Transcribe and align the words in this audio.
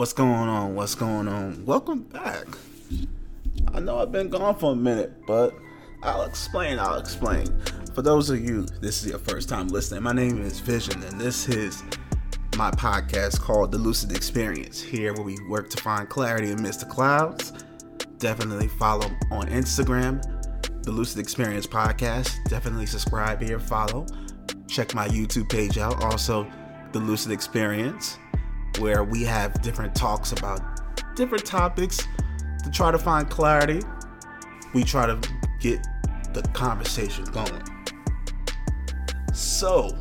What's 0.00 0.14
going 0.14 0.30
on? 0.30 0.74
What's 0.74 0.94
going 0.94 1.28
on? 1.28 1.66
Welcome 1.66 2.04
back. 2.04 2.46
I 3.74 3.80
know 3.80 3.98
I've 3.98 4.10
been 4.10 4.30
gone 4.30 4.56
for 4.58 4.72
a 4.72 4.74
minute, 4.74 5.26
but 5.26 5.52
I'll 6.02 6.22
explain. 6.22 6.78
I'll 6.78 6.96
explain. 6.96 7.60
For 7.94 8.00
those 8.00 8.30
of 8.30 8.42
you, 8.42 8.62
this 8.80 9.02
is 9.02 9.10
your 9.10 9.18
first 9.18 9.50
time 9.50 9.68
listening. 9.68 10.02
My 10.02 10.14
name 10.14 10.40
is 10.40 10.58
Vision, 10.58 11.02
and 11.02 11.20
this 11.20 11.50
is 11.50 11.82
my 12.56 12.70
podcast 12.70 13.40
called 13.40 13.72
The 13.72 13.76
Lucid 13.76 14.12
Experience. 14.12 14.80
Here, 14.80 15.12
where 15.12 15.22
we 15.22 15.36
work 15.50 15.68
to 15.68 15.82
find 15.82 16.08
clarity 16.08 16.50
amidst 16.52 16.80
the 16.80 16.86
clouds. 16.86 17.52
Definitely 18.16 18.68
follow 18.68 19.10
on 19.30 19.48
Instagram, 19.48 20.22
The 20.82 20.92
Lucid 20.92 21.18
Experience 21.18 21.66
Podcast. 21.66 22.42
Definitely 22.48 22.86
subscribe 22.86 23.42
here, 23.42 23.58
follow. 23.58 24.06
Check 24.66 24.94
my 24.94 25.08
YouTube 25.08 25.50
page 25.50 25.76
out. 25.76 26.02
Also, 26.02 26.50
The 26.92 27.00
Lucid 27.00 27.32
Experience 27.32 28.16
where 28.80 29.04
we 29.04 29.22
have 29.22 29.60
different 29.62 29.94
talks 29.94 30.32
about 30.32 30.60
different 31.14 31.44
topics 31.44 31.98
to 32.64 32.70
try 32.70 32.90
to 32.90 32.98
find 32.98 33.28
clarity. 33.28 33.82
We 34.72 34.84
try 34.84 35.06
to 35.06 35.20
get 35.60 35.86
the 36.32 36.42
conversation 36.54 37.24
going. 37.24 37.62
So, 39.34 39.96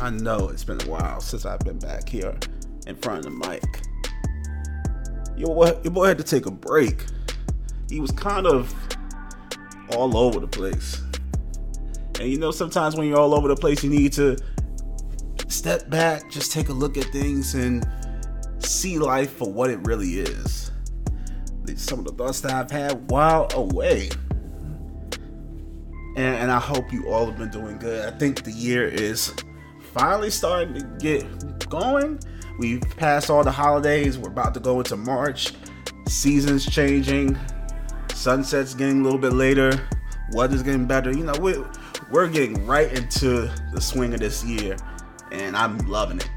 I 0.00 0.10
know 0.10 0.48
it's 0.50 0.64
been 0.64 0.80
a 0.82 0.88
while 0.88 1.20
since 1.20 1.46
I've 1.46 1.60
been 1.60 1.78
back 1.78 2.08
here 2.08 2.36
in 2.86 2.94
front 2.96 3.24
of 3.24 3.32
the 3.32 3.48
mic. 3.48 3.64
Your 5.36 5.54
boy, 5.54 5.80
your 5.82 5.92
boy 5.92 6.08
had 6.08 6.18
to 6.18 6.24
take 6.24 6.46
a 6.46 6.50
break. 6.50 7.04
He 7.88 8.00
was 8.00 8.10
kind 8.10 8.46
of 8.46 8.74
all 9.96 10.16
over 10.16 10.40
the 10.40 10.48
place. 10.48 11.00
And 12.20 12.28
you 12.28 12.38
know, 12.38 12.50
sometimes 12.50 12.96
when 12.96 13.06
you're 13.08 13.18
all 13.18 13.34
over 13.34 13.48
the 13.48 13.56
place, 13.56 13.82
you 13.82 13.90
need 13.90 14.12
to 14.14 14.36
step 15.48 15.88
back, 15.90 16.30
just 16.30 16.52
take 16.52 16.68
a 16.68 16.72
look 16.72 16.96
at 16.96 17.04
things 17.06 17.54
and 17.54 17.86
see 18.58 18.98
life 18.98 19.32
for 19.32 19.50
what 19.50 19.70
it 19.70 19.78
really 19.82 20.20
is. 20.20 20.70
Some 21.76 21.98
of 21.98 22.04
the 22.06 22.12
thoughts 22.12 22.40
that 22.42 22.52
I've 22.52 22.70
had 22.70 23.10
while 23.10 23.48
away. 23.54 24.08
And, 26.16 26.36
and 26.36 26.50
I 26.50 26.58
hope 26.58 26.92
you 26.92 27.08
all 27.08 27.26
have 27.26 27.38
been 27.38 27.50
doing 27.50 27.78
good. 27.78 28.12
I 28.12 28.16
think 28.16 28.42
the 28.42 28.52
year 28.52 28.86
is 28.86 29.34
finally 29.92 30.30
starting 30.30 30.74
to 30.74 30.84
get 30.98 31.68
going. 31.68 32.18
We've 32.58 32.82
passed 32.96 33.30
all 33.30 33.44
the 33.44 33.52
holidays. 33.52 34.18
We're 34.18 34.30
about 34.30 34.54
to 34.54 34.60
go 34.60 34.78
into 34.78 34.96
March. 34.96 35.52
Seasons 36.08 36.66
changing. 36.66 37.38
Sunset's 38.14 38.74
getting 38.74 39.00
a 39.00 39.04
little 39.04 39.18
bit 39.18 39.34
later. 39.34 39.88
Weather's 40.32 40.62
getting 40.62 40.86
better. 40.86 41.10
You 41.10 41.24
know, 41.24 41.34
we're, 41.38 41.70
we're 42.10 42.28
getting 42.28 42.66
right 42.66 42.90
into 42.92 43.50
the 43.72 43.80
swing 43.80 44.14
of 44.14 44.20
this 44.20 44.44
year 44.44 44.76
and 45.32 45.56
I'm 45.56 45.78
loving 45.88 46.18
it. 46.18 46.30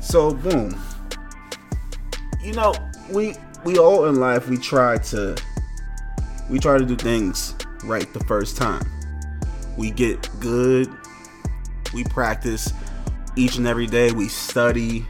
So 0.00 0.32
boom. 0.32 0.78
You 2.42 2.52
know, 2.52 2.74
we 3.10 3.34
we 3.64 3.78
all 3.78 4.06
in 4.06 4.16
life 4.16 4.48
we 4.48 4.56
try 4.56 4.98
to 4.98 5.36
we 6.48 6.58
try 6.58 6.78
to 6.78 6.84
do 6.84 6.96
things 6.96 7.54
right 7.84 8.12
the 8.12 8.20
first 8.20 8.56
time. 8.56 8.82
We 9.76 9.90
get 9.90 10.28
good. 10.40 10.88
We 11.92 12.04
practice 12.04 12.72
each 13.36 13.56
and 13.56 13.66
every 13.66 13.86
day. 13.86 14.12
We 14.12 14.28
study. 14.28 15.04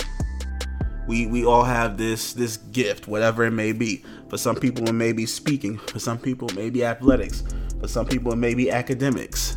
We 1.06 1.26
we 1.26 1.44
all 1.44 1.64
have 1.64 1.96
this 1.96 2.32
this 2.32 2.56
gift, 2.56 3.06
whatever 3.06 3.44
it 3.44 3.52
may 3.52 3.72
be. 3.72 4.04
For 4.28 4.38
some 4.38 4.56
people 4.56 4.88
it 4.88 4.92
may 4.92 5.12
be 5.12 5.26
speaking, 5.26 5.78
for 5.78 5.98
some 5.98 6.18
people 6.18 6.48
it 6.48 6.56
may 6.56 6.70
be 6.70 6.84
athletics, 6.84 7.44
for 7.80 7.86
some 7.86 8.06
people 8.06 8.32
it 8.32 8.36
may 8.36 8.54
be 8.54 8.70
academics. 8.70 9.56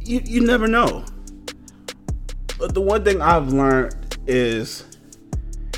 You 0.00 0.20
you 0.24 0.40
never 0.40 0.66
know. 0.66 1.04
But 2.58 2.74
the 2.74 2.80
one 2.80 3.04
thing 3.04 3.22
I've 3.22 3.52
learned 3.52 3.94
is 4.26 4.84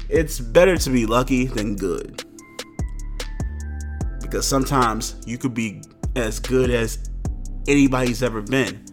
it's 0.09 0.41
better 0.41 0.77
to 0.78 0.91
be 0.91 1.05
lucky 1.05 1.47
than 1.47 1.77
good. 1.77 2.25
Because 4.22 4.47
sometimes 4.47 5.17
you 5.27 5.37
could 5.37 5.53
be 5.53 5.82
as 6.16 6.41
good 6.41 6.71
as 6.71 7.10
anybody's 7.69 8.22
ever 8.22 8.41
been, 8.41 8.84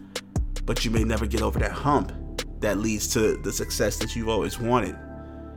but 0.64 0.84
you 0.84 0.90
may 0.90 1.02
never 1.02 1.26
get 1.26 1.40
over 1.40 1.58
that 1.60 1.72
hump 1.72 2.12
that 2.60 2.78
leads 2.78 3.08
to 3.14 3.36
the 3.38 3.52
success 3.52 3.96
that 3.98 4.14
you've 4.14 4.28
always 4.28 4.58
wanted. 4.60 4.94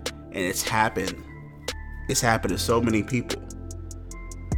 And 0.07 0.37
it's 0.37 0.61
happened. 0.61 1.21
It's 2.07 2.21
happened 2.21 2.53
to 2.53 2.57
so 2.57 2.79
many 2.79 3.03
people. 3.03 3.41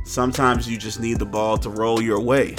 Sometimes 0.06 0.70
you 0.70 0.78
just 0.78 1.00
need 1.00 1.18
the 1.18 1.26
ball 1.26 1.58
to 1.58 1.70
roll 1.70 2.02
your 2.02 2.20
way. 2.20 2.56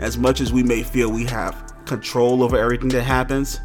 As 0.00 0.18
much 0.18 0.40
as 0.40 0.52
we 0.52 0.62
may 0.62 0.82
feel 0.82 1.10
we 1.10 1.24
have 1.26 1.72
control 1.86 2.42
over 2.42 2.58
everything 2.58 2.88
that 2.90 3.02
happens, 3.02 3.60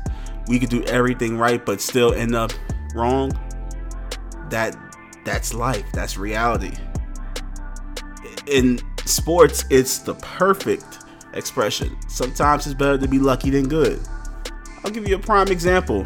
we 0.47 0.59
could 0.59 0.69
do 0.69 0.83
everything 0.83 1.37
right 1.37 1.65
but 1.65 1.81
still 1.81 2.13
end 2.13 2.35
up 2.35 2.51
wrong 2.93 3.31
that 4.49 4.77
that's 5.23 5.53
life 5.53 5.85
that's 5.91 6.17
reality. 6.17 6.71
In 8.47 8.79
sports 9.05 9.65
it's 9.69 9.99
the 9.99 10.13
perfect 10.15 10.99
expression. 11.33 11.95
Sometimes 12.07 12.65
it's 12.65 12.75
better 12.75 12.97
to 12.97 13.07
be 13.07 13.19
lucky 13.19 13.49
than 13.49 13.67
good. 13.67 13.99
I'll 14.83 14.91
give 14.91 15.07
you 15.07 15.15
a 15.15 15.19
prime 15.19 15.47
example. 15.47 16.05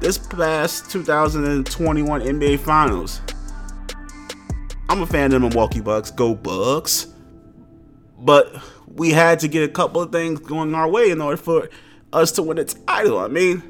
This 0.00 0.18
past 0.18 0.90
2021 0.90 2.20
nba 2.22 2.58
finals. 2.60 3.20
I'm 4.88 5.02
a 5.02 5.06
fan 5.06 5.26
of 5.26 5.40
the 5.40 5.48
milwaukee 5.48 5.80
bucks. 5.80 6.10
Go 6.10 6.34
bucks. 6.34 7.06
But 8.18 8.54
we 8.86 9.10
had 9.10 9.40
to 9.40 9.48
get 9.48 9.62
a 9.62 9.68
couple 9.68 10.02
of 10.02 10.12
things 10.12 10.40
going 10.40 10.74
our 10.74 10.88
way 10.88 11.10
in 11.10 11.20
order 11.20 11.36
for 11.36 11.70
us 12.12 12.32
to 12.32 12.42
win 12.42 12.58
a 12.58 12.64
title. 12.64 13.18
I 13.18 13.28
mean, 13.28 13.62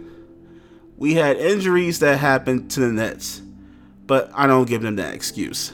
we 0.96 1.14
had 1.14 1.36
injuries 1.36 1.98
that 2.00 2.18
happened 2.18 2.70
to 2.72 2.80
the 2.80 2.92
Nets, 2.92 3.40
but 4.06 4.30
I 4.34 4.46
don't 4.46 4.68
give 4.68 4.82
them 4.82 4.96
that 4.96 5.14
excuse. 5.14 5.72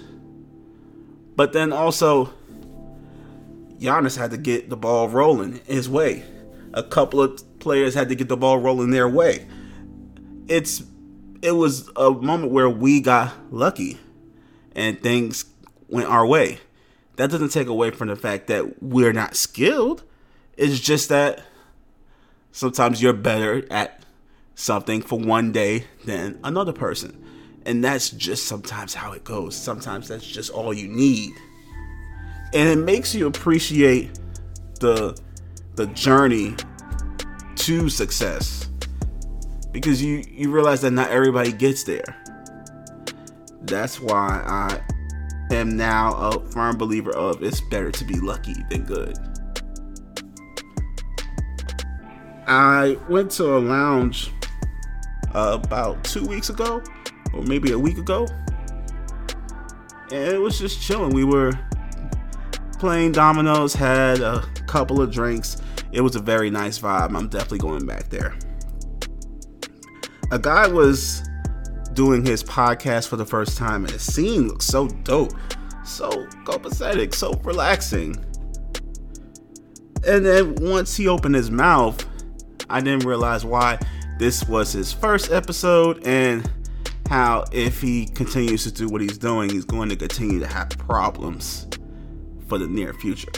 But 1.36 1.52
then 1.52 1.72
also, 1.72 2.32
Giannis 3.78 4.16
had 4.16 4.30
to 4.30 4.38
get 4.38 4.70
the 4.70 4.76
ball 4.76 5.08
rolling 5.08 5.60
his 5.66 5.88
way. 5.88 6.24
A 6.72 6.82
couple 6.82 7.20
of 7.20 7.58
players 7.58 7.94
had 7.94 8.08
to 8.08 8.14
get 8.14 8.28
the 8.28 8.36
ball 8.36 8.58
rolling 8.58 8.90
their 8.90 9.08
way. 9.08 9.46
It's 10.48 10.82
it 11.42 11.52
was 11.52 11.90
a 11.96 12.10
moment 12.10 12.52
where 12.52 12.70
we 12.70 13.00
got 13.00 13.32
lucky 13.52 13.98
and 14.74 15.00
things 15.00 15.44
went 15.88 16.08
our 16.08 16.26
way. 16.26 16.58
That 17.16 17.30
doesn't 17.30 17.50
take 17.50 17.68
away 17.68 17.90
from 17.90 18.08
the 18.08 18.16
fact 18.16 18.46
that 18.48 18.82
we're 18.82 19.12
not 19.12 19.36
skilled. 19.36 20.02
It's 20.56 20.80
just 20.80 21.08
that 21.08 21.42
sometimes 22.56 23.02
you're 23.02 23.12
better 23.12 23.70
at 23.70 24.02
something 24.54 25.02
for 25.02 25.18
one 25.18 25.52
day 25.52 25.84
than 26.06 26.40
another 26.42 26.72
person. 26.72 27.22
And 27.66 27.84
that's 27.84 28.08
just 28.08 28.46
sometimes 28.46 28.94
how 28.94 29.12
it 29.12 29.24
goes. 29.24 29.54
Sometimes 29.54 30.08
that's 30.08 30.26
just 30.26 30.50
all 30.50 30.72
you 30.72 30.88
need. 30.88 31.34
And 32.54 32.68
it 32.68 32.82
makes 32.82 33.14
you 33.14 33.26
appreciate 33.26 34.18
the 34.80 35.18
the 35.74 35.86
journey 35.88 36.54
to 37.56 37.90
success. 37.90 38.70
Because 39.72 40.02
you 40.02 40.24
you 40.30 40.50
realize 40.50 40.80
that 40.80 40.92
not 40.92 41.10
everybody 41.10 41.52
gets 41.52 41.84
there. 41.84 42.16
That's 43.62 44.00
why 44.00 44.42
I 44.46 44.80
am 45.54 45.76
now 45.76 46.14
a 46.14 46.50
firm 46.52 46.78
believer 46.78 47.14
of 47.14 47.42
it's 47.42 47.60
better 47.60 47.90
to 47.90 48.04
be 48.04 48.14
lucky 48.14 48.54
than 48.70 48.84
good. 48.84 49.18
I 52.46 52.96
went 53.08 53.32
to 53.32 53.56
a 53.56 53.58
lounge 53.58 54.30
uh, 55.34 55.58
about 55.62 56.04
two 56.04 56.24
weeks 56.24 56.48
ago, 56.48 56.82
or 57.34 57.42
maybe 57.42 57.72
a 57.72 57.78
week 57.78 57.98
ago, 57.98 58.26
and 60.12 60.32
it 60.32 60.40
was 60.40 60.58
just 60.58 60.80
chilling. 60.80 61.12
We 61.12 61.24
were 61.24 61.52
playing 62.78 63.12
dominoes, 63.12 63.74
had 63.74 64.20
a 64.20 64.42
couple 64.66 65.02
of 65.02 65.10
drinks. 65.10 65.56
It 65.90 66.00
was 66.02 66.14
a 66.14 66.20
very 66.20 66.50
nice 66.50 66.78
vibe. 66.78 67.16
I'm 67.16 67.28
definitely 67.28 67.58
going 67.58 67.84
back 67.84 68.10
there. 68.10 68.34
A 70.30 70.38
guy 70.38 70.68
was 70.68 71.22
doing 71.94 72.24
his 72.24 72.44
podcast 72.44 73.08
for 73.08 73.16
the 73.16 73.26
first 73.26 73.56
time, 73.58 73.84
and 73.84 73.92
the 73.92 73.98
scene 73.98 74.46
looked 74.46 74.62
so 74.62 74.86
dope, 74.86 75.32
so 75.84 76.10
copacetic, 76.44 77.12
so 77.12 77.32
relaxing. 77.42 78.14
And 80.06 80.24
then 80.24 80.54
once 80.60 80.96
he 80.96 81.08
opened 81.08 81.34
his 81.34 81.50
mouth, 81.50 82.05
I 82.68 82.80
didn't 82.80 83.06
realize 83.06 83.44
why 83.44 83.78
this 84.18 84.46
was 84.48 84.72
his 84.72 84.92
first 84.92 85.30
episode 85.30 86.06
and 86.06 86.48
how 87.08 87.44
if 87.52 87.80
he 87.80 88.06
continues 88.06 88.64
to 88.64 88.72
do 88.72 88.88
what 88.88 89.00
he's 89.00 89.18
doing, 89.18 89.50
he's 89.50 89.64
going 89.64 89.88
to 89.90 89.96
continue 89.96 90.40
to 90.40 90.46
have 90.46 90.70
problems 90.70 91.68
for 92.48 92.58
the 92.58 92.66
near 92.66 92.92
future. 92.94 93.30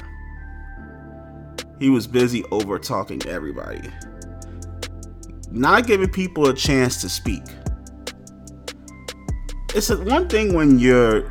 He 1.79 1.91
was 1.91 2.07
busy 2.07 2.45
over 2.51 2.79
talking 2.79 3.19
to 3.21 3.31
everybody, 3.31 3.89
not 5.51 5.87
giving 5.87 6.09
people 6.09 6.49
a 6.49 6.55
chance 6.55 7.01
to 7.03 7.09
speak. 7.09 7.43
It's 9.75 9.91
one 9.91 10.29
thing 10.29 10.55
when 10.55 10.79
you're 10.79 11.29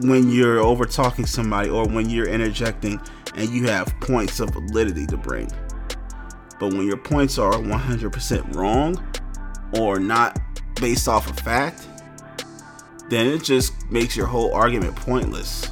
when 0.00 0.30
you're 0.30 0.60
over 0.60 0.84
talking 0.84 1.26
somebody 1.26 1.68
or 1.68 1.86
when 1.86 2.08
you're 2.08 2.28
interjecting 2.28 3.00
and 3.34 3.48
you 3.50 3.66
have 3.66 3.92
points 4.00 4.40
of 4.40 4.50
validity 4.50 5.06
to 5.06 5.16
bring 5.16 5.50
but 6.58 6.72
when 6.72 6.86
your 6.86 6.96
points 6.96 7.38
are 7.38 7.52
100% 7.52 8.54
wrong 8.54 8.96
or 9.78 9.98
not 9.98 10.38
based 10.80 11.08
off 11.08 11.28
of 11.28 11.38
fact, 11.38 11.86
then 13.08 13.26
it 13.26 13.42
just 13.42 13.72
makes 13.90 14.16
your 14.16 14.26
whole 14.26 14.52
argument 14.54 14.94
pointless. 14.96 15.70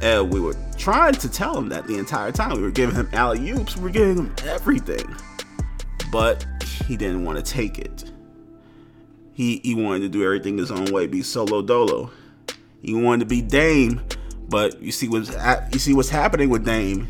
And 0.00 0.32
we 0.32 0.40
were 0.40 0.56
trying 0.76 1.14
to 1.14 1.28
tell 1.28 1.56
him 1.56 1.68
that 1.70 1.86
the 1.86 1.96
entire 1.96 2.30
time. 2.30 2.56
We 2.56 2.62
were 2.62 2.70
giving 2.70 2.94
him 2.94 3.08
alley 3.12 3.50
oops, 3.50 3.76
we 3.76 3.84
were 3.84 3.90
giving 3.90 4.18
him 4.18 4.34
everything. 4.44 5.16
But 6.12 6.46
he 6.86 6.96
didn't 6.96 7.24
want 7.24 7.44
to 7.44 7.52
take 7.52 7.78
it. 7.78 8.10
He 9.32 9.60
he 9.64 9.74
wanted 9.74 10.00
to 10.00 10.08
do 10.08 10.22
everything 10.24 10.58
his 10.58 10.70
own 10.70 10.86
way, 10.92 11.06
be 11.06 11.22
solo 11.22 11.62
dolo. 11.62 12.10
He 12.82 12.94
wanted 12.94 13.20
to 13.20 13.26
be 13.26 13.40
Dame, 13.40 14.02
but 14.48 14.80
you 14.80 14.92
see 14.92 15.08
what's 15.08 15.30
you 15.72 15.78
see 15.78 15.94
what's 15.94 16.10
happening 16.10 16.50
with 16.50 16.64
Dame. 16.64 17.08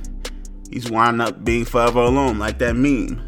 He's 0.71 0.91
winding 0.91 1.21
up 1.21 1.45
being 1.45 1.65
forever 1.65 2.01
alone, 2.01 2.39
like 2.39 2.59
that 2.59 2.75
meme. 2.75 3.27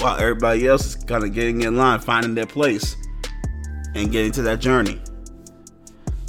While 0.00 0.18
everybody 0.18 0.66
else 0.66 0.86
is 0.86 1.04
kind 1.04 1.22
of 1.22 1.32
getting 1.32 1.62
in 1.62 1.76
line, 1.76 2.00
finding 2.00 2.34
their 2.34 2.46
place, 2.46 2.96
and 3.94 4.10
getting 4.10 4.32
to 4.32 4.42
that 4.42 4.60
journey. 4.60 5.00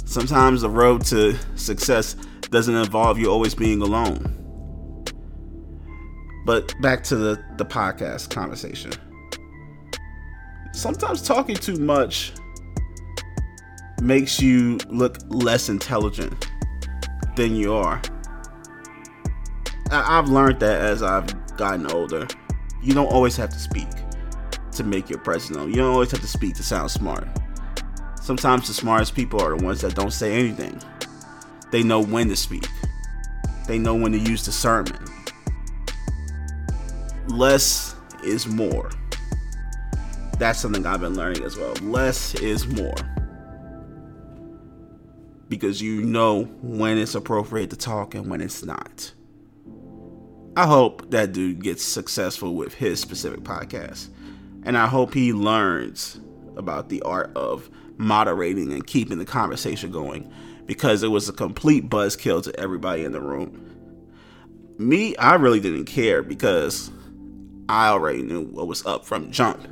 Sometimes 0.04 0.62
the 0.62 0.70
road 0.70 1.04
to 1.06 1.36
success 1.56 2.14
doesn't 2.50 2.74
involve 2.74 3.18
you 3.18 3.30
always 3.30 3.54
being 3.54 3.82
alone. 3.82 4.30
But 6.44 6.74
back 6.80 7.02
to 7.04 7.16
the, 7.16 7.42
the 7.56 7.64
podcast 7.64 8.30
conversation. 8.30 8.92
Sometimes 10.72 11.22
talking 11.22 11.56
too 11.56 11.76
much 11.76 12.32
makes 14.02 14.40
you 14.40 14.78
look 14.88 15.18
less 15.28 15.68
intelligent 15.68 16.48
than 17.36 17.56
you 17.56 17.72
are. 17.72 18.00
I've 19.94 20.28
learned 20.28 20.60
that 20.60 20.80
as 20.80 21.02
I've 21.02 21.56
gotten 21.56 21.90
older. 21.90 22.26
You 22.82 22.94
don't 22.94 23.10
always 23.10 23.36
have 23.36 23.50
to 23.50 23.58
speak 23.58 23.88
to 24.72 24.84
make 24.84 25.08
your 25.08 25.18
presence 25.20 25.56
known. 25.56 25.70
You 25.70 25.76
don't 25.76 25.92
always 25.92 26.10
have 26.10 26.20
to 26.20 26.26
speak 26.26 26.54
to 26.56 26.62
sound 26.62 26.90
smart. 26.90 27.28
Sometimes 28.20 28.66
the 28.66 28.74
smartest 28.74 29.14
people 29.14 29.40
are 29.40 29.56
the 29.56 29.64
ones 29.64 29.80
that 29.82 29.94
don't 29.94 30.12
say 30.12 30.32
anything. 30.32 30.80
They 31.70 31.82
know 31.82 32.02
when 32.02 32.28
to 32.28 32.36
speak. 32.36 32.66
They 33.66 33.78
know 33.78 33.94
when 33.94 34.12
to 34.12 34.18
use 34.18 34.44
discernment. 34.44 35.10
Less 37.28 37.94
is 38.22 38.46
more. 38.46 38.90
That's 40.38 40.58
something 40.58 40.84
I've 40.84 41.00
been 41.00 41.14
learning 41.14 41.44
as 41.44 41.56
well. 41.56 41.74
Less 41.82 42.34
is 42.36 42.66
more. 42.66 42.94
Because 45.48 45.80
you 45.80 46.02
know 46.02 46.44
when 46.62 46.98
it's 46.98 47.14
appropriate 47.14 47.70
to 47.70 47.76
talk 47.76 48.14
and 48.14 48.28
when 48.28 48.40
it's 48.40 48.64
not. 48.64 49.12
I 50.56 50.66
hope 50.66 51.10
that 51.10 51.32
dude 51.32 51.62
gets 51.62 51.82
successful 51.82 52.54
with 52.54 52.74
his 52.74 53.00
specific 53.00 53.40
podcast. 53.40 54.08
And 54.62 54.78
I 54.78 54.86
hope 54.86 55.12
he 55.12 55.32
learns 55.32 56.20
about 56.56 56.88
the 56.88 57.02
art 57.02 57.32
of 57.36 57.68
moderating 57.96 58.72
and 58.72 58.86
keeping 58.86 59.18
the 59.18 59.24
conversation 59.24 59.90
going 59.90 60.32
because 60.66 61.02
it 61.02 61.08
was 61.08 61.28
a 61.28 61.32
complete 61.32 61.88
buzzkill 61.88 62.42
to 62.44 62.58
everybody 62.58 63.04
in 63.04 63.10
the 63.10 63.20
room. 63.20 63.60
Me, 64.78 65.16
I 65.16 65.34
really 65.34 65.60
didn't 65.60 65.86
care 65.86 66.22
because 66.22 66.90
I 67.68 67.88
already 67.88 68.22
knew 68.22 68.42
what 68.44 68.68
was 68.68 68.86
up 68.86 69.04
from 69.04 69.32
jump. 69.32 69.66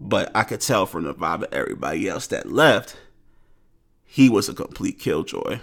But 0.00 0.32
I 0.34 0.42
could 0.42 0.60
tell 0.60 0.86
from 0.86 1.04
the 1.04 1.14
vibe 1.14 1.44
of 1.44 1.52
everybody 1.52 2.08
else 2.08 2.26
that 2.28 2.50
left, 2.50 2.96
he 4.04 4.28
was 4.28 4.48
a 4.48 4.54
complete 4.54 4.98
killjoy. 4.98 5.60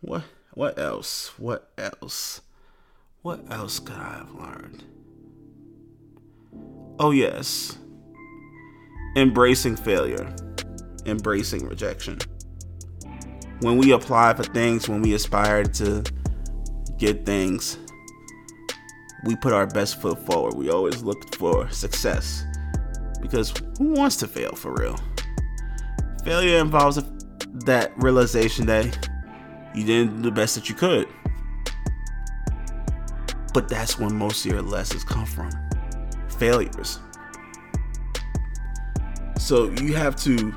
What 0.00 0.22
what 0.58 0.76
else? 0.76 1.30
What 1.38 1.70
else? 1.78 2.40
What 3.22 3.44
else 3.48 3.78
could 3.78 3.94
I 3.94 4.14
have 4.14 4.34
learned? 4.34 4.82
Oh 6.98 7.12
yes. 7.12 7.78
Embracing 9.14 9.76
failure. 9.76 10.34
Embracing 11.06 11.64
rejection. 11.64 12.18
When 13.60 13.78
we 13.78 13.92
apply 13.92 14.34
for 14.34 14.42
things, 14.42 14.88
when 14.88 15.00
we 15.00 15.14
aspire 15.14 15.62
to 15.62 16.02
get 16.96 17.24
things, 17.24 17.78
we 19.26 19.36
put 19.36 19.52
our 19.52 19.68
best 19.68 20.00
foot 20.00 20.18
forward. 20.26 20.54
We 20.54 20.70
always 20.70 21.04
look 21.04 21.36
for 21.36 21.70
success. 21.70 22.42
Because 23.22 23.54
who 23.78 23.92
wants 23.92 24.16
to 24.16 24.26
fail 24.26 24.56
for 24.56 24.74
real? 24.74 24.98
Failure 26.24 26.58
involves 26.58 27.00
that 27.64 27.92
realization 27.96 28.66
that 28.66 29.07
you 29.78 29.84
didn't 29.84 30.22
the 30.22 30.30
best 30.30 30.56
that 30.56 30.68
you 30.68 30.74
could. 30.74 31.06
But 33.54 33.68
that's 33.68 33.98
when 33.98 34.14
most 34.16 34.44
of 34.44 34.50
your 34.50 34.62
lessons 34.62 35.04
come 35.04 35.24
from 35.24 35.50
failures. 36.28 36.98
So 39.38 39.70
you 39.70 39.94
have 39.94 40.16
to 40.16 40.52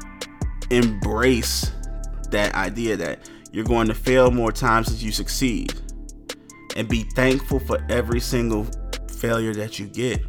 embrace 0.72 1.72
that 2.32 2.56
idea 2.56 2.98
that 2.98 3.30
you're 3.52 3.66
going 3.66 3.88
to 3.88 3.94
fail 3.94 4.32
more 4.32 4.52
times 4.52 4.90
as 4.90 5.04
you 5.04 5.12
succeed 5.12 5.74
and 6.76 6.88
be 6.88 7.04
thankful 7.16 7.60
for 7.60 7.86
every 7.90 8.20
single 8.20 8.66
failure 9.08 9.54
that 9.54 9.78
you 9.78 9.86
get. 9.86 10.20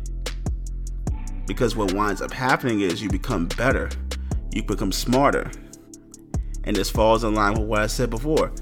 Because 1.47 1.75
what 1.77 1.94
winds 1.94 2.21
up 2.21 2.33
happening 2.33 2.83
is 2.83 3.03
you 3.03 3.09
become 3.09 3.47
better, 3.56 3.89
you 4.53 4.62
become 4.62 4.93
smarter. 4.93 5.50
And 6.65 6.77
this 6.77 6.91
falls 6.91 7.25
in 7.25 7.35
line 7.35 7.55
with 7.55 7.67
what 7.67 7.81
I 7.81 7.87
said 7.87 8.11
before. 8.11 8.53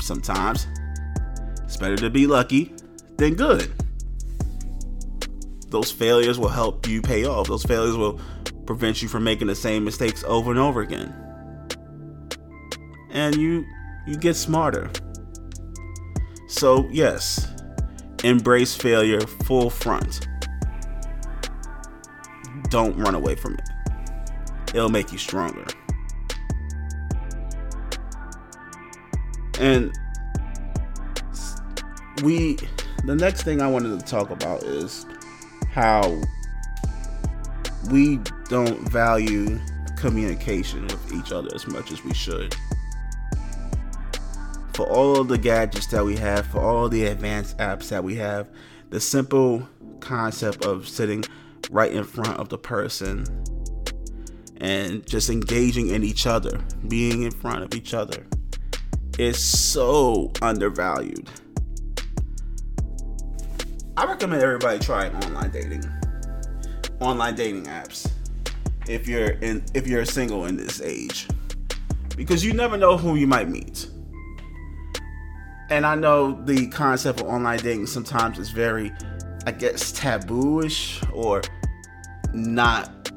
Sometimes 0.00 0.66
it's 1.64 1.76
better 1.76 1.96
to 1.96 2.10
be 2.10 2.26
lucky 2.26 2.74
than 3.16 3.34
good. 3.34 3.72
Those 5.68 5.90
failures 5.90 6.38
will 6.38 6.48
help 6.48 6.86
you 6.86 7.02
pay 7.02 7.26
off. 7.26 7.48
Those 7.48 7.64
failures 7.64 7.96
will 7.96 8.20
prevent 8.64 9.02
you 9.02 9.08
from 9.08 9.24
making 9.24 9.48
the 9.48 9.54
same 9.54 9.84
mistakes 9.84 10.24
over 10.24 10.50
and 10.50 10.58
over 10.58 10.80
again. 10.80 11.14
And 13.10 13.34
you 13.36 13.64
you 14.06 14.16
get 14.16 14.34
smarter. 14.34 14.90
So, 16.48 16.88
yes, 16.90 17.46
embrace 18.24 18.74
failure 18.74 19.20
full 19.20 19.68
front. 19.68 20.26
Don't 22.70 22.96
run 22.96 23.14
away 23.14 23.34
from 23.34 23.54
it. 23.54 23.68
It'll 24.74 24.88
make 24.88 25.12
you 25.12 25.18
stronger. 25.18 25.66
And 29.58 29.92
we 32.22 32.58
the 33.04 33.14
next 33.14 33.42
thing 33.42 33.62
I 33.62 33.68
wanted 33.68 33.98
to 33.98 34.06
talk 34.06 34.30
about 34.30 34.62
is 34.64 35.06
how 35.70 36.20
we 37.90 38.18
don't 38.48 38.78
value 38.88 39.58
communication 39.96 40.82
with 40.82 41.12
each 41.12 41.32
other 41.32 41.48
as 41.54 41.66
much 41.66 41.90
as 41.90 42.04
we 42.04 42.12
should. 42.12 42.54
For 44.74 44.86
all 44.86 45.20
of 45.20 45.28
the 45.28 45.38
gadgets 45.38 45.86
that 45.88 46.04
we 46.04 46.16
have, 46.16 46.46
for 46.46 46.60
all 46.60 46.88
the 46.88 47.06
advanced 47.06 47.58
apps 47.58 47.88
that 47.88 48.04
we 48.04 48.14
have, 48.16 48.48
the 48.90 49.00
simple 49.00 49.68
concept 50.00 50.64
of 50.64 50.88
sitting 50.88 51.24
right 51.70 51.92
in 51.92 52.04
front 52.04 52.38
of 52.38 52.48
the 52.48 52.58
person 52.58 53.26
and 54.60 55.06
just 55.06 55.30
engaging 55.30 55.88
in 55.88 56.04
each 56.04 56.26
other, 56.26 56.60
being 56.86 57.22
in 57.22 57.30
front 57.30 57.62
of 57.62 57.74
each 57.74 57.94
other, 57.94 58.26
is 59.18 59.38
so 59.38 60.32
undervalued. 60.40 61.28
I 63.96 64.06
recommend 64.06 64.42
everybody 64.42 64.78
try 64.78 65.08
online 65.08 65.50
dating. 65.50 65.84
Online 67.00 67.34
dating 67.34 67.64
apps. 67.64 68.08
If 68.88 69.08
you're 69.08 69.30
in 69.30 69.64
if 69.74 69.88
you're 69.88 70.04
single 70.04 70.46
in 70.46 70.56
this 70.56 70.80
age. 70.80 71.26
Because 72.16 72.44
you 72.44 72.52
never 72.52 72.76
know 72.76 72.96
who 72.96 73.16
you 73.16 73.26
might 73.26 73.48
meet. 73.48 73.88
And 75.70 75.84
I 75.84 75.94
know 75.96 76.40
the 76.44 76.68
concept 76.68 77.20
of 77.20 77.26
online 77.26 77.58
dating 77.58 77.86
sometimes 77.86 78.38
is 78.38 78.50
very 78.50 78.92
I 79.46 79.52
guess 79.52 79.92
tabooish 79.92 81.02
or 81.12 81.42
not 82.32 83.10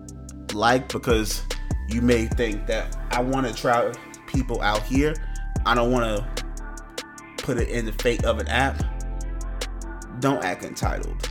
like 0.53 0.91
because 0.91 1.43
you 1.88 2.01
may 2.01 2.25
think 2.25 2.65
that 2.67 2.98
I 3.12 3.22
want 3.22 3.48
to 3.48 3.53
try 3.53 3.91
people 4.27 4.62
out 4.62 4.81
here. 4.84 5.13
I 5.65 5.75
don't 5.75 5.91
want 5.91 6.06
to 6.06 6.46
put 7.38 7.58
it 7.58 7.70
in 7.70 7.86
the 7.86 7.94
fate 7.94 8.24
of 8.25 8.39
an 8.39 8.48
app 8.48 8.84
don't 10.22 10.44
act 10.44 10.63
entitled. 10.63 11.30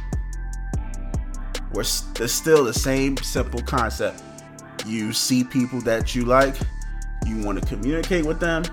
We're 1.73 1.83
it's 1.83 2.33
still 2.33 2.65
the 2.65 2.75
same 2.75 3.17
simple 3.19 3.63
concept. 3.63 4.23
You 4.85 5.13
see 5.13 5.45
people 5.45 5.81
that 5.83 6.15
you 6.15 6.25
like, 6.25 6.57
you 7.27 7.39
want 7.39 7.61
to 7.61 7.67
communicate 7.67 8.27
with 8.27 8.41
them. 8.41 8.65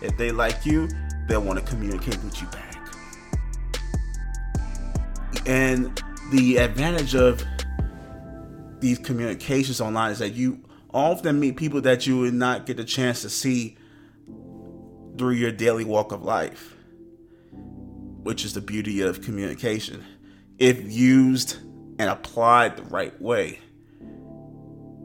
If 0.00 0.16
they 0.16 0.30
like 0.30 0.64
you, 0.64 0.88
they'll 1.26 1.42
want 1.42 1.58
to 1.58 1.64
communicate 1.64 2.22
with 2.22 2.40
you 2.40 2.46
back. 2.48 2.76
And 5.46 6.00
the 6.30 6.58
advantage 6.58 7.14
of 7.14 7.44
these 8.80 8.98
communications 8.98 9.80
online 9.80 10.12
is 10.12 10.20
that 10.20 10.34
you 10.34 10.62
often 10.92 11.40
meet 11.40 11.56
people 11.56 11.80
that 11.80 12.06
you 12.06 12.18
would 12.20 12.34
not 12.34 12.66
get 12.66 12.76
the 12.76 12.84
chance 12.84 13.22
to 13.22 13.30
see 13.30 13.76
through 15.16 15.34
your 15.34 15.52
daily 15.52 15.84
walk 15.84 16.12
of 16.12 16.22
life 16.22 16.74
which 18.24 18.44
is 18.44 18.54
the 18.54 18.60
beauty 18.60 19.02
of 19.02 19.20
communication. 19.20 20.02
if 20.58 20.80
used 20.90 21.56
and 21.98 22.08
applied 22.10 22.76
the 22.76 22.82
right 22.84 23.20
way, 23.20 23.60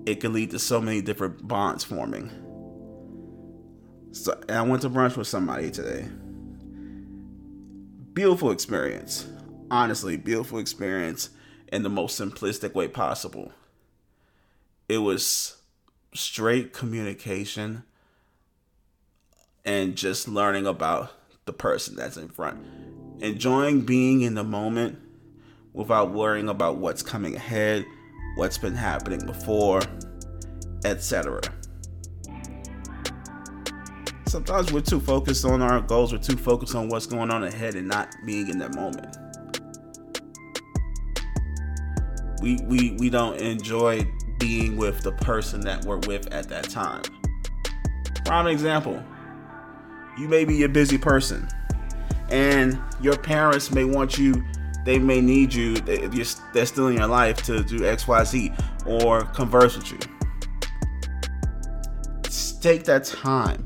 it 0.06 0.22
could 0.22 0.32
lead 0.32 0.52
to 0.52 0.60
so 0.60 0.82
many 0.82 1.02
different 1.02 1.46
bonds 1.48 1.84
forming. 1.84 2.32
So, 4.12 4.40
I 4.48 4.62
went 4.62 4.82
to 4.84 4.90
brunch 4.90 5.18
with 5.18 5.28
somebody 5.28 5.70
today. 5.70 6.08
Beautiful 8.14 8.52
experience. 8.52 9.28
Honestly, 9.70 10.18
beautiful 10.18 10.58
experience 10.58 11.30
in 11.72 11.84
the 11.84 11.90
most 11.90 12.20
simplistic 12.20 12.74
way 12.74 12.88
possible. 12.88 13.52
It 14.88 15.00
was 15.00 15.58
straight 16.14 16.74
communication 16.74 17.84
and 19.66 19.96
just 19.96 20.28
learning 20.28 20.66
about 20.66 21.12
the 21.46 21.54
person 21.54 21.96
that's 21.96 22.18
in 22.18 22.30
front. 22.30 22.64
Enjoying 23.20 23.82
being 23.82 24.22
in 24.22 24.36
the 24.36 24.44
moment 24.44 25.00
without 25.74 26.12
worrying 26.12 26.50
about 26.50 26.78
what's 26.78 27.02
coming 27.02 27.36
ahead, 27.36 27.86
what's 28.36 28.58
been 28.58 28.76
happening 28.76 29.26
before, 29.26 29.82
etc. 30.86 31.42
Sometimes 34.28 34.72
we're 34.72 34.82
too 34.82 35.00
focused 35.00 35.44
on 35.44 35.62
our 35.62 35.82
goals, 35.82 36.14
we're 36.14 36.20
too 36.20 36.38
focused 36.38 36.76
on 36.76 36.88
what's 36.88 37.08
going 37.08 37.32
on 37.32 37.44
ahead 37.44 37.76
and 37.76 37.88
not 37.88 38.14
being 38.26 38.48
in 38.50 38.60
that 38.60 38.76
moment. 38.76 39.18
We, 42.42 42.58
we, 42.68 42.92
we 43.00 43.10
don't 43.10 43.40
enjoy 43.42 44.08
being 44.38 44.78
with 44.78 45.02
the 45.02 45.12
person 45.12 45.62
that 45.62 45.84
we're 45.84 45.98
with 46.00 46.32
at 46.32 46.48
that 46.50 46.70
time. 46.70 47.02
Prime 48.24 48.48
example 48.48 49.04
you 50.20 50.28
may 50.28 50.44
be 50.46 50.64
a 50.64 50.70
busy 50.70 50.98
person, 50.98 51.48
and 52.30 52.78
your 53.02 53.18
parents 53.18 53.72
may 53.72 53.86
want 53.86 54.18
you, 54.18 54.44
they 54.86 55.00
may 55.00 55.22
need 55.22 55.54
you, 55.54 55.76
they're 55.76 56.66
still 56.66 56.88
in 56.88 56.98
your 56.98 57.08
life 57.08 57.42
to 57.44 57.64
do 57.64 57.80
XYZ 57.80 58.88
or 58.88 59.24
converse 59.26 59.78
with 59.78 59.92
you. 59.92 60.00
Take 62.62 62.84
that 62.84 63.06
time. 63.06 63.64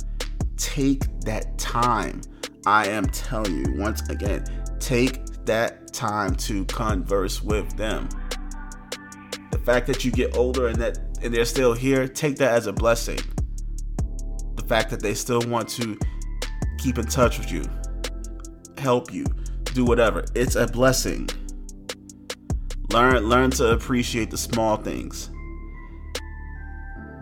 Take 0.58 1.22
that 1.22 1.58
time. 1.58 2.22
I 2.66 2.88
am 2.88 3.08
telling 3.08 3.66
you 3.66 3.82
once 3.82 4.08
again, 4.10 4.46
take 4.80 5.26
that 5.46 5.92
time 5.92 6.36
to 6.36 6.64
converse 6.66 7.42
with 7.42 7.76
them. 7.76 8.08
The 9.52 9.58
fact 9.58 9.88
that 9.88 10.06
you 10.06 10.12
get 10.12 10.38
older 10.38 10.68
and 10.68 10.76
that 10.78 11.00
and 11.22 11.34
they're 11.34 11.46
still 11.46 11.74
here, 11.74 12.08
take 12.08 12.36
that 12.38 12.54
as 12.54 12.68
a 12.68 12.74
blessing. 12.74 13.20
The 14.56 14.64
fact 14.64 14.90
that 14.92 15.00
they 15.02 15.14
still 15.14 15.42
want 15.42 15.70
to 15.70 15.98
keep 16.84 16.98
in 16.98 17.06
touch 17.06 17.38
with 17.40 17.50
you, 17.50 17.64
help 18.78 19.14
you, 19.14 19.24
do 19.74 19.86
whatever. 19.86 20.26
It's 20.36 20.56
a 20.56 20.68
blessing. 20.68 21.30
Learn 22.92 23.30
learn 23.30 23.52
to 23.52 23.72
appreciate 23.72 24.30
the 24.30 24.38
small 24.38 24.76
things. 24.76 25.30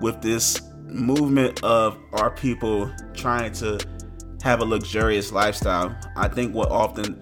With 0.02 0.20
this 0.22 0.60
movement 0.86 1.64
of 1.64 2.00
our 2.14 2.32
people 2.32 2.92
trying 3.14 3.54
to 3.54 3.80
have 4.42 4.62
a 4.62 4.66
luxurious 4.66 5.32
lifestyle, 5.32 5.96
I 6.18 6.28
think 6.28 6.56
what 6.56 6.72
often 6.72 7.22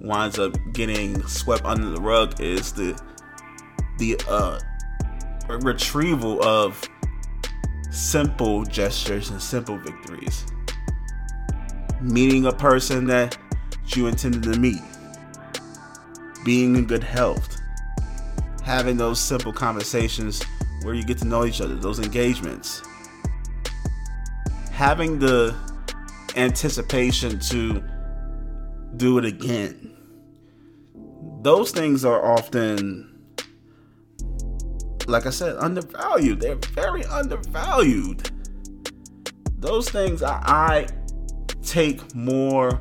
winds 0.00 0.38
up 0.38 0.56
getting 0.72 1.20
swept 1.26 1.64
under 1.64 1.90
the 1.90 2.00
rug 2.00 2.40
is 2.40 2.72
the 2.72 2.98
the 3.98 4.16
uh, 4.28 4.60
retrieval 5.48 6.40
of 6.44 6.88
simple 7.90 8.64
gestures 8.64 9.30
and 9.30 9.42
simple 9.42 9.76
victories 9.76 10.46
meeting 12.00 12.46
a 12.46 12.52
person 12.52 13.06
that 13.06 13.36
you 13.96 14.06
intended 14.06 14.42
to 14.44 14.58
meet, 14.58 14.80
being 16.44 16.76
in 16.76 16.86
good 16.86 17.02
health, 17.02 17.60
having 18.64 18.96
those 18.96 19.20
simple 19.20 19.52
conversations 19.52 20.42
where 20.82 20.94
you 20.94 21.02
get 21.02 21.18
to 21.18 21.26
know 21.26 21.44
each 21.44 21.60
other, 21.60 21.74
those 21.74 21.98
engagements, 21.98 22.82
having 24.70 25.18
the 25.18 25.54
anticipation 26.36 27.38
to 27.38 27.82
do 28.96 29.18
it 29.18 29.24
again. 29.24 29.96
Those 31.42 31.70
things 31.70 32.04
are 32.04 32.24
often, 32.24 33.18
like 35.06 35.26
I 35.26 35.30
said, 35.30 35.56
undervalued. 35.56 36.40
They're 36.40 36.56
very 36.56 37.04
undervalued. 37.04 38.30
Those 39.58 39.90
things 39.90 40.22
I, 40.22 40.40
I 40.44 40.86
take 41.62 42.14
more 42.14 42.80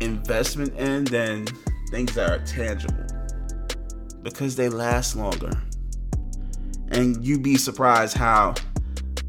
investment 0.00 0.74
in 0.78 1.04
than 1.04 1.46
things 1.90 2.14
that 2.14 2.30
are 2.30 2.44
tangible 2.44 3.04
because 4.22 4.56
they 4.56 4.68
last 4.68 5.16
longer. 5.16 5.50
And 6.88 7.24
you'd 7.24 7.42
be 7.42 7.56
surprised 7.56 8.16
how 8.16 8.54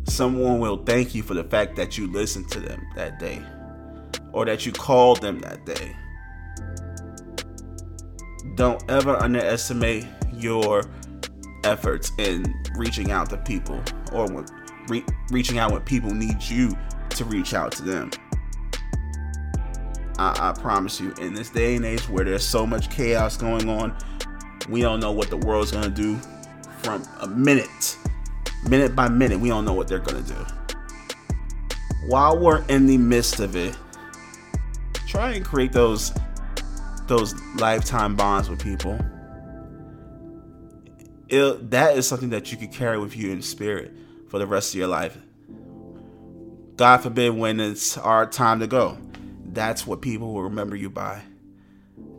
someone 0.06 0.60
will 0.60 0.78
thank 0.84 1.16
you 1.16 1.24
for 1.24 1.34
the 1.34 1.44
fact 1.44 1.76
that 1.76 1.98
you 1.98 2.12
listened 2.12 2.50
to 2.52 2.60
them 2.60 2.86
that 2.96 3.20
day 3.20 3.42
or 4.32 4.46
that 4.46 4.66
you 4.66 4.72
called 4.72 5.22
them 5.22 5.40
that 5.40 5.66
day. 5.66 5.96
Don't 8.56 8.84
ever 8.90 9.16
underestimate 9.16 10.06
your 10.34 10.84
efforts 11.64 12.12
in 12.18 12.54
reaching 12.76 13.12
out 13.12 13.30
to 13.30 13.38
people 13.38 13.82
or 14.12 14.46
re- 14.88 15.06
reaching 15.32 15.58
out 15.58 15.72
when 15.72 15.82
people 15.82 16.14
need 16.14 16.42
you 16.44 16.76
to 17.16 17.26
reach 17.26 17.54
out 17.54 17.72
to 17.74 17.84
them. 17.84 18.12
I, 20.18 20.50
I 20.50 20.60
promise 20.60 21.00
you, 21.00 21.14
in 21.20 21.34
this 21.34 21.50
day 21.50 21.76
and 21.76 21.86
age 21.86 22.08
where 22.10 22.24
there's 22.24 22.46
so 22.46 22.66
much 22.66 22.90
chaos 22.90 23.38
going 23.38 23.70
on, 23.70 23.96
we 24.70 24.82
don't 24.82 25.00
know 25.00 25.12
what 25.12 25.30
the 25.30 25.38
world's 25.38 25.72
gonna 25.72 25.90
do 25.90 26.20
from 26.82 27.04
a 27.22 27.28
minute, 27.28 27.98
minute 28.68 28.96
by 28.96 29.10
minute. 29.10 29.40
We 29.40 29.50
don't 29.50 29.66
know 29.66 29.74
what 29.74 29.88
they're 29.88 30.00
gonna 30.00 30.22
do. 30.22 30.46
While 32.08 32.40
we're 32.40 32.64
in 32.66 32.86
the 32.86 32.98
midst 32.98 33.40
of 33.40 33.56
it, 33.56 33.76
try 35.08 35.32
and 35.32 35.46
create 35.46 35.72
those 35.72 36.14
those 37.08 37.36
lifetime 37.56 38.16
bonds 38.16 38.50
with 38.50 38.62
people. 38.62 39.00
It, 41.28 41.72
that 41.72 41.98
is 41.98 42.08
something 42.08 42.30
that 42.30 42.52
you 42.52 42.58
can 42.58 42.70
carry 42.70 42.98
with 42.98 43.16
you 43.18 43.32
in 43.32 43.42
spirit 43.42 43.92
for 44.30 44.40
the 44.40 44.48
rest 44.48 44.74
of 44.74 44.80
your 44.80 44.88
life. 44.88 45.18
God 46.76 46.98
forbid 46.98 47.32
when 47.32 47.60
it's 47.60 47.98
our 47.98 48.26
time 48.26 48.60
to 48.60 48.68
go. 48.68 48.98
That's 49.46 49.86
what 49.86 50.02
people 50.02 50.34
will 50.34 50.44
remember 50.44 50.76
you 50.76 50.90
by. 50.90 51.22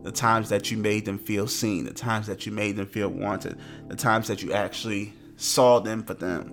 The 0.03 0.13
times 0.13 0.51
that 0.51 0.71
you 0.71 0.77
made 0.77 1.05
them 1.05 1.19
feel 1.19 1.49
seen, 1.49 1.85
the 1.85 1.93
times 1.93 2.27
that 2.27 2.47
you 2.47 2.53
made 2.53 2.77
them 2.77 2.87
feel 2.87 3.09
wanted, 3.09 3.59
the 3.89 3.97
times 3.97 4.29
that 4.29 4.43
you 4.43 4.53
actually 4.53 5.13
saw 5.37 5.81
them 5.81 6.05
for 6.05 6.15
them. 6.15 6.53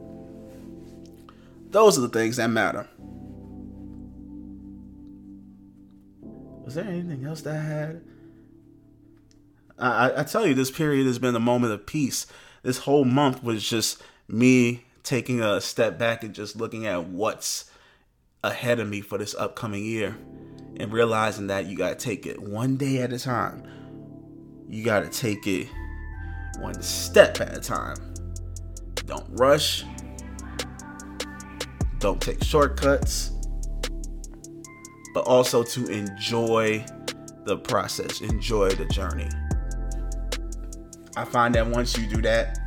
Those 1.70 1.98
are 1.98 2.02
the 2.02 2.10
things 2.10 2.38
that 2.38 2.48
matter. 2.48 2.88
Was 6.64 6.76
there 6.76 6.86
anything 6.86 7.26
else 7.26 7.42
that 7.42 7.56
I 7.56 7.62
had? 7.62 8.02
I, 9.78 10.22
I 10.22 10.24
tell 10.24 10.48
you, 10.48 10.54
this 10.54 10.72
period 10.72 11.06
has 11.06 11.20
been 11.20 11.36
a 11.36 11.40
moment 11.40 11.74
of 11.74 11.86
peace. 11.86 12.28
This 12.64 12.80
whole 12.80 13.06
month 13.06 13.44
was 13.44 13.68
just 13.68 14.02
me 14.28 14.86
taking 15.04 15.42
a 15.42 15.60
step 15.60 15.98
back 15.98 16.24
and 16.24 16.34
just 16.34 16.56
looking 16.56 16.86
at 16.86 17.06
what's 17.06 17.70
ahead 18.44 18.80
of 18.80 18.90
me 18.90 19.02
for 19.02 19.18
this 19.18 19.36
upcoming 19.36 19.86
year 19.86 20.18
and 20.78 20.92
realizing 20.92 21.48
that 21.48 21.68
you 21.68 21.78
got 21.78 22.00
to 22.00 22.06
take 22.06 22.26
it 22.26 22.42
one 22.42 22.76
day 22.76 23.02
at 23.02 23.14
a 23.14 23.20
time. 23.20 23.64
You 24.68 24.84
got 24.84 25.02
to 25.02 25.10
take 25.10 25.46
it 25.46 25.68
one 26.60 26.82
step 26.82 27.40
at 27.40 27.56
a 27.56 27.60
time. 27.60 27.98
Don't 29.06 29.28
rush. 29.32 29.84
Don't 32.00 32.20
take 32.20 32.44
shortcuts. 32.44 33.32
But 35.14 35.28
also 35.28 35.62
to 35.62 35.88
enjoy 35.88 36.84
the 37.46 37.58
process, 37.58 38.22
enjoy 38.22 38.70
the 38.70 38.86
journey. 38.86 39.30
I 41.18 41.26
find 41.26 41.54
that 41.56 41.68
once 41.68 41.98
you 41.98 42.08
do 42.08 42.22
that, 42.22 42.58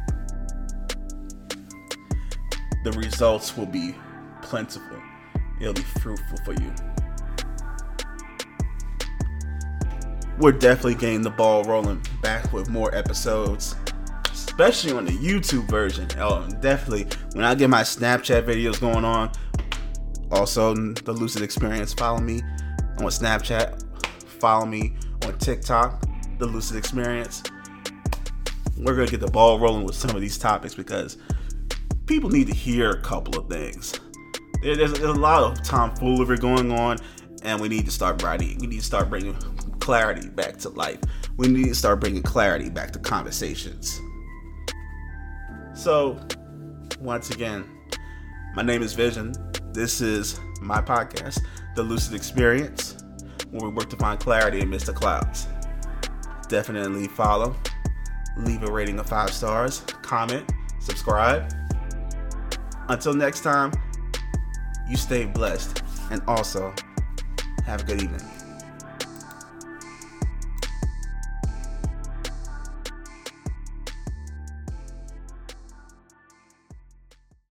the 2.85 2.93
results 2.93 3.57
will 3.57 3.67
be 3.67 3.95
plentiful 4.43 5.01
it'll 5.65 5.75
be 5.75 5.83
fruitful 6.01 6.39
for 6.45 6.53
you. 6.53 6.73
We're 10.39 10.53
definitely 10.53 10.97
getting 10.97 11.23
the 11.23 11.31
ball 11.31 11.65
rolling 11.65 12.03
back 12.23 12.53
with 12.53 12.69
more 12.69 12.95
episodes, 12.95 13.77
especially 14.31 14.93
on 14.93 15.05
the 15.05 15.13
YouTube 15.13 15.69
version. 15.69 16.09
Oh, 16.19 16.47
definitely 16.61 17.07
when 17.33 17.45
I 17.45 17.55
get 17.55 17.71
my 17.71 17.83
Snapchat 17.83 18.45
videos 18.45 18.81
going 18.81 19.05
on. 19.05 19.31
Also, 20.31 20.75
the 20.75 21.13
Lucid 21.13 21.43
Experience. 21.43 21.95
Follow 21.95 22.21
me 22.21 22.43
on 22.99 23.07
Snapchat. 23.07 23.85
Follow 24.41 24.67
me 24.67 24.97
on 25.25 25.39
TikTok. 25.39 26.05
The 26.39 26.47
Lucid 26.47 26.77
Experience. 26.77 27.43
We're 28.77 28.97
gonna 28.97 29.07
get 29.07 29.21
the 29.21 29.31
ball 29.31 29.61
rolling 29.61 29.85
with 29.85 29.95
some 29.95 30.17
of 30.17 30.21
these 30.21 30.37
topics 30.37 30.75
because 30.75 31.17
people 32.07 32.29
need 32.29 32.49
to 32.49 32.55
hear 32.55 32.91
a 32.91 33.01
couple 33.01 33.41
of 33.41 33.49
things 33.49 34.01
there's, 34.65 34.95
there's 34.95 35.03
a 35.03 35.13
lot 35.13 35.43
of 35.43 35.63
tomfoolery 35.63 36.39
going 36.39 36.73
on, 36.73 36.97
and 37.43 37.61
we 37.61 37.69
need 37.69 37.85
to 37.85 37.91
start 37.91 38.23
writing. 38.23 38.59
We 38.59 38.67
need 38.67 38.81
to 38.81 38.85
start 38.85 39.11
bringing 39.11 39.35
clarity 39.79 40.29
back 40.29 40.57
to 40.59 40.71
life. 40.71 41.01
We 41.37 41.49
need 41.49 41.67
to 41.67 41.75
start 41.75 42.01
bringing 42.01 42.23
clarity 42.23 42.71
back 42.71 42.91
to 42.93 42.99
conversations. 42.99 44.01
So, 45.75 46.19
once 46.99 47.31
again, 47.31 47.65
my 48.55 48.63
name 48.63 48.83
is 48.83 48.95
Vision. 48.95 49.35
This 49.73 50.01
is 50.01 50.41
my 50.63 50.81
podcast, 50.81 51.41
The 51.77 51.83
Lucid 51.83 52.15
Experience, 52.15 52.97
where 53.51 53.69
we 53.69 53.75
work 53.75 53.91
to 53.91 53.97
find 53.97 54.19
clarity 54.19 54.61
amidst 54.61 54.87
the 54.87 54.95
clouds. 54.95 55.47
Definitely 56.49 57.09
follow, 57.09 57.55
leave 58.39 58.63
a 58.63 58.73
rating 58.73 58.99
of 58.99 59.07
five 59.07 59.31
stars, 59.31 59.81
comment, 60.01 60.51
subscribe. 60.81 61.53
Until 62.89 63.15
next 63.15 63.41
time, 63.41 63.73
you 64.89 64.97
stay 64.97 65.25
blessed 65.25 65.83
and 66.11 66.23
also 66.27 66.73
have 67.67 67.83
a 67.83 67.85
good 67.85 68.03
evening. 68.03 68.34